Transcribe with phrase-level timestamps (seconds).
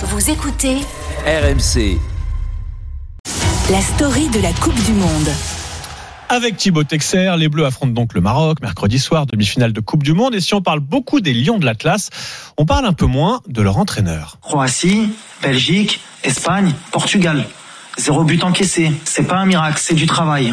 [0.00, 0.76] Vous écoutez
[1.26, 1.98] RMC.
[3.68, 5.28] la story de la Coupe du Monde.
[6.28, 10.12] Avec Thibaut Texer, les Bleus affrontent donc le Maroc mercredi soir, demi-finale de Coupe du
[10.12, 10.36] Monde.
[10.36, 12.10] Et si on parle beaucoup des Lions de l'Atlas,
[12.56, 14.38] on parle un peu moins de leur entraîneur.
[14.40, 15.10] Croatie,
[15.42, 17.44] Belgique, Espagne, Portugal.
[17.98, 18.92] Zéro but encaissé.
[19.04, 20.52] C'est pas un miracle, c'est du travail.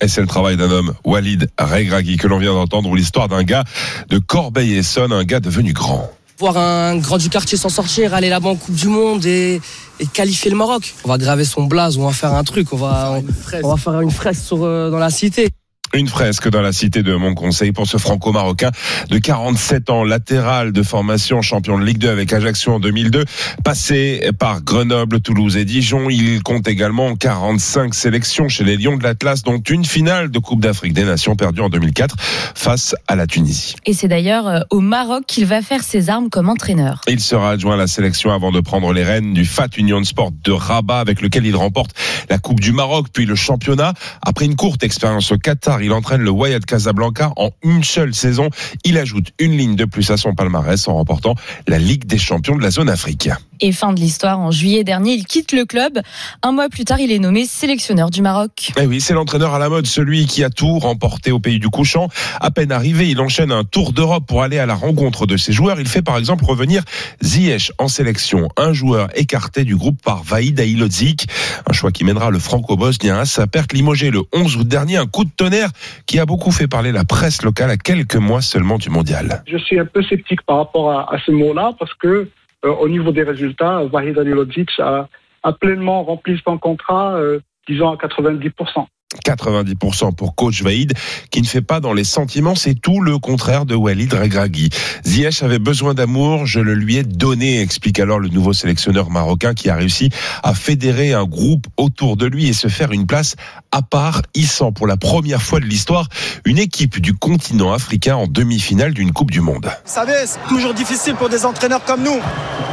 [0.00, 3.44] Et c'est le travail d'un homme, Walid Regragui, que l'on vient d'entendre, ou l'histoire d'un
[3.44, 3.62] gars
[4.08, 6.10] de Corbeil-Essonne, un gars devenu grand.
[6.40, 9.60] Voir un grand du quartier s'en sortir, aller là-bas en Coupe du Monde et,
[10.00, 10.94] et qualifier le Maroc.
[11.04, 13.20] On va graver son blaze, on va faire un truc, on va,
[13.62, 15.50] on, va faire une fresque sur, euh, dans la cité.
[15.92, 18.70] Une fresque dans la cité de Montconseil pour ce franco-marocain
[19.08, 23.24] de 47 ans, latéral de formation, champion de Ligue 2 avec Ajaccio en 2002,
[23.64, 26.08] passé par Grenoble, Toulouse et Dijon.
[26.08, 30.60] Il compte également 45 sélections chez les Lions de l'Atlas, dont une finale de Coupe
[30.60, 32.14] d'Afrique des Nations perdue en 2004
[32.54, 33.74] face à la Tunisie.
[33.84, 37.00] Et c'est d'ailleurs euh, au Maroc qu'il va faire ses armes comme entraîneur.
[37.08, 40.30] Il sera adjoint à la sélection avant de prendre les rênes du FAT Union Sport
[40.44, 41.90] de Rabat avec lequel il remporte
[42.28, 43.92] la Coupe du Maroc puis le championnat.
[44.22, 48.50] Après une courte expérience au Qatar, il entraîne le Wydad Casablanca en une seule saison.
[48.84, 51.34] Il ajoute une ligne de plus à son palmarès en remportant
[51.66, 53.30] la Ligue des champions de la zone Afrique.
[53.62, 56.00] Et fin de l'histoire, en juillet dernier, il quitte le club.
[56.42, 58.72] Un mois plus tard, il est nommé sélectionneur du Maroc.
[58.80, 61.68] Eh oui, c'est l'entraîneur à la mode, celui qui a tout remporté au pays du
[61.68, 62.08] couchant.
[62.40, 65.52] À peine arrivé, il enchaîne un tour d'Europe pour aller à la rencontre de ses
[65.52, 65.78] joueurs.
[65.78, 66.82] Il fait par exemple revenir
[67.22, 71.26] Ziyech en sélection, un joueur écarté du groupe par Vaïd Ailodzik.
[71.68, 74.96] Un choix qui mènera le franco-bosnien à sa perte limogé le 11 août dernier.
[74.96, 75.69] Un coup de tonnerre
[76.06, 79.42] qui a beaucoup fait parler la presse locale à quelques mois seulement du mondial.
[79.46, 82.28] Je suis un peu sceptique par rapport à, ce mot-là parce que
[82.64, 85.08] euh, au niveau des résultats, Vahid Alilodzic a,
[85.42, 88.86] a pleinement rempli son contrat, euh, disons à 90%.
[89.24, 90.92] 90% pour coach Vaïd,
[91.30, 94.70] qui ne fait pas dans les sentiments, c'est tout le contraire de Walid Regragui.
[95.04, 99.54] Ziyech avait besoin d'amour, je le lui ai donné, explique alors le nouveau sélectionneur marocain
[99.54, 100.10] qui a réussi
[100.42, 103.34] à fédérer un groupe autour de lui et se faire une place
[103.72, 106.08] à part, hissant pour la première fois de l'histoire
[106.44, 109.66] une équipe du continent africain en demi-finale d'une Coupe du Monde.
[109.66, 112.18] Vous savez, c'est toujours difficile pour des entraîneurs comme nous.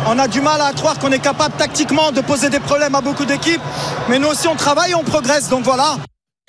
[0.08, 3.02] On a du mal à croire qu'on est capable tactiquement de poser des problèmes à
[3.02, 3.62] beaucoup d'équipes,
[4.10, 5.98] mais nous aussi on travaille on progresse, donc voilà.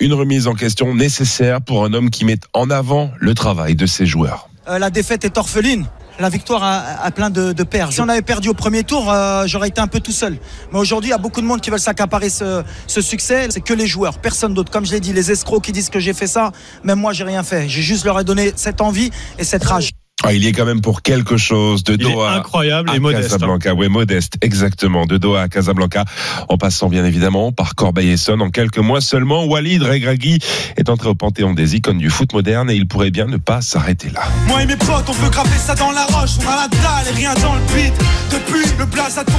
[0.01, 3.85] Une remise en question nécessaire pour un homme qui met en avant le travail de
[3.85, 4.49] ses joueurs.
[4.69, 5.85] Euh, la défaite est orpheline.
[6.19, 7.91] La victoire a, plein de, de paires.
[7.91, 10.37] Si on avait perdu au premier tour, euh, j'aurais été un peu tout seul.
[10.71, 13.47] Mais aujourd'hui, il y a beaucoup de monde qui veulent s'accaparer ce, ce succès.
[13.49, 14.71] C'est que les joueurs, personne d'autre.
[14.71, 16.51] Comme je l'ai dit, les escrocs qui disent que j'ai fait ça,
[16.83, 17.67] même moi, j'ai rien fait.
[17.69, 19.91] J'ai juste leur ai donné cette envie et cette rage.
[20.25, 22.33] Ah, il y est quand même pour quelque chose de Il est Doha.
[22.35, 23.23] incroyable à et modeste.
[23.25, 23.27] hein.
[23.37, 25.05] Casablanca, oui, modeste, exactement.
[25.05, 26.03] De Doha à Casablanca,
[26.49, 28.41] en passant bien évidemment par Corbeil-Essonne.
[28.41, 30.39] En quelques mois seulement, Walid Regragui
[30.75, 33.61] est entré au panthéon des icônes du foot moderne et il pourrait bien ne pas
[33.61, 34.23] s'arrêter là.
[34.47, 36.31] Moi et mes potes, on veut graver ça dans la roche.
[36.45, 37.93] On a la dalle et rien dans le beat.
[38.29, 38.69] Depuis,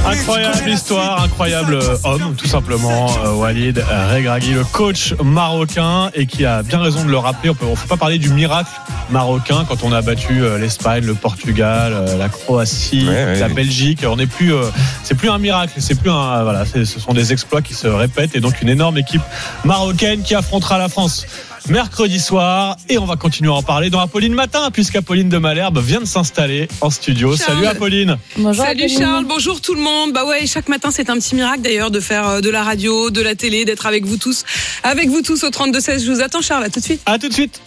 [0.05, 3.83] Incroyable histoire, incroyable euh, homme, tout simplement, euh, Walid
[4.13, 7.49] Regragui, le coach marocain, et qui a bien raison de le rappeler.
[7.49, 8.69] On peut, on peut pas parler du miracle
[9.09, 13.47] marocain quand on a battu euh, l'Espagne, le Portugal, la Croatie, Ouais, ouais, la.
[13.49, 14.03] Belgique.
[14.07, 14.63] On n'est plus, euh,
[15.03, 17.87] c'est plus un miracle, c'est plus un, voilà, c'est- ce sont des exploits qui se
[17.87, 19.21] répètent, et donc une énorme équipe
[19.63, 21.25] marocaine qui affrontera la France.
[21.69, 25.79] Mercredi soir, et on va continuer à en parler dans Apolline Matin, puisqu'Apolline de Malherbe
[25.79, 27.35] vient de s'installer en studio.
[27.35, 27.55] Charles.
[27.55, 28.17] Salut Apolline.
[28.37, 28.65] Bonjour.
[28.65, 28.99] Salut Apolline.
[28.99, 30.13] Charles, bonjour tout le monde.
[30.13, 33.09] Bah ouais, chaque matin c'est un petit miracle d'ailleurs de faire euh, de la radio,
[33.09, 34.43] de la télé, d'être avec vous tous,
[34.83, 36.05] avec vous tous au 32 16.
[36.05, 37.01] Je vous attends Charles, à tout de suite.
[37.05, 37.61] À tout de suite.